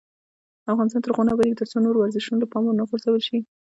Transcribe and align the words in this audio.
افغانستان 0.71 1.01
تر 1.03 1.11
هغو 1.11 1.25
نه 1.27 1.31
ابادیږي، 1.33 1.59
ترڅو 1.59 1.77
نور 1.85 1.95
ورزشونه 1.97 2.37
له 2.41 2.47
پامه 2.51 2.69
ونه 2.69 2.83
غورځول 2.89 3.21
شي. 3.27 3.37